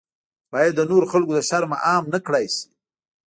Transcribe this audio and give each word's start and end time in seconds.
باید 0.51 0.73
د 0.75 0.81
نورو 0.89 1.05
خلکو 1.11 1.35
له 1.37 1.41
شرمه 1.49 1.77
عام 1.87 2.03
نکړای 2.15 2.45
شي. 2.55 2.65